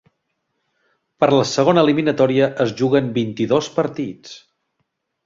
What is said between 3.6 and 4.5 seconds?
partits.